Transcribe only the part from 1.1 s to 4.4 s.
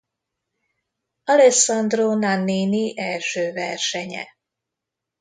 Alessandro Nannini első versenye.